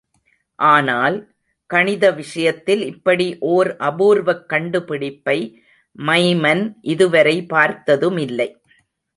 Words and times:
ஆனால், 0.59 1.17
கணித 1.65 2.11
விஷயத்தில் 2.11 2.81
இப்படி 2.85 3.37
ஓர் 3.39 3.75
ஆபூர்வக் 3.79 4.45
கண்டுபிடிப்பை 4.45 5.37
மைமன் 5.99 6.63
இது 6.81 7.09
வரை 7.09 7.45
பார்த்ததுமில்லை. 7.45 8.49